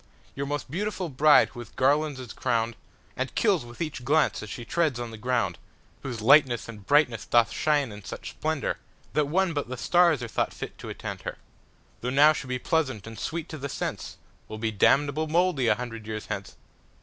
Your 0.35 0.47
most 0.47 0.71
beautiful 0.71 1.09
bride 1.09 1.49
who 1.49 1.59
with 1.59 1.75
garlands 1.75 2.19
is 2.19 2.33
crown'dAnd 2.33 3.35
kills 3.35 3.63
with 3.63 3.79
each 3.83 4.03
glance 4.03 4.41
as 4.41 4.49
she 4.49 4.65
treads 4.65 4.99
on 4.99 5.11
the 5.11 5.15
ground. 5.17 5.59
Whose 6.01 6.21
lightness 6.21 6.67
and 6.67 6.83
brightness 6.87 7.23
doth 7.27 7.51
shine 7.51 7.91
in 7.91 8.03
such 8.03 8.35
splendourThat 8.41 9.27
one 9.27 9.53
but 9.53 9.69
the 9.69 9.77
starsAre 9.77 10.27
thought 10.27 10.55
fit 10.55 10.75
to 10.79 10.89
attend 10.89 11.21
her, 11.21 11.37
Though 11.99 12.09
now 12.09 12.33
she 12.33 12.47
be 12.47 12.57
pleasant 12.57 13.05
and 13.05 13.19
sweet 13.19 13.47
to 13.49 13.59
the 13.59 13.69
sense, 13.69 14.17
Will 14.47 14.57
be 14.57 14.71
damnable 14.71 15.27
mouldy 15.27 15.67
a 15.67 15.75
hundred 15.75 16.07
years 16.07 16.25
hence. 16.25 16.55